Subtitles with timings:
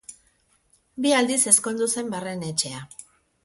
[1.05, 2.85] Bi aldiz ezkondu zen Barrenetxea.